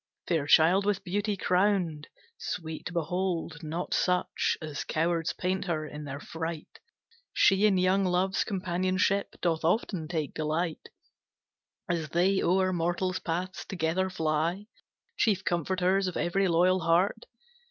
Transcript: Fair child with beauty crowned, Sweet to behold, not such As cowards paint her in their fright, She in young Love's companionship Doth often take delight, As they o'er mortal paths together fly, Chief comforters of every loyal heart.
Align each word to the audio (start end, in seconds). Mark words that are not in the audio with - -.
Fair 0.27 0.47
child 0.47 0.83
with 0.83 1.03
beauty 1.03 1.37
crowned, 1.37 2.07
Sweet 2.39 2.87
to 2.87 2.91
behold, 2.93 3.61
not 3.61 3.93
such 3.93 4.57
As 4.59 4.83
cowards 4.83 5.31
paint 5.33 5.65
her 5.65 5.85
in 5.85 6.05
their 6.05 6.19
fright, 6.19 6.79
She 7.33 7.67
in 7.67 7.77
young 7.77 8.05
Love's 8.05 8.43
companionship 8.43 9.35
Doth 9.43 9.63
often 9.63 10.07
take 10.07 10.33
delight, 10.33 10.89
As 11.87 12.09
they 12.09 12.41
o'er 12.41 12.73
mortal 12.73 13.13
paths 13.23 13.63
together 13.65 14.09
fly, 14.09 14.65
Chief 15.17 15.45
comforters 15.45 16.07
of 16.07 16.17
every 16.17 16.47
loyal 16.47 16.79
heart. 16.79 17.27